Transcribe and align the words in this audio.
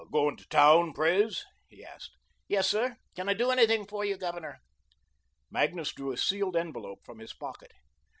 "Going 0.11 0.35
to 0.37 0.47
town, 0.47 0.93
Pres?" 0.93 1.45
he 1.69 1.85
asked. 1.85 2.17
"Yes, 2.47 2.67
sir. 2.67 2.97
Can 3.15 3.29
I 3.29 3.35
do 3.35 3.51
anything 3.51 3.85
for 3.85 4.03
you, 4.03 4.17
Governor?" 4.17 4.57
Magnus 5.51 5.93
drew 5.93 6.11
a 6.11 6.17
sealed 6.17 6.57
envelope 6.57 7.01
from 7.05 7.19
his 7.19 7.33
pocket. 7.33 7.71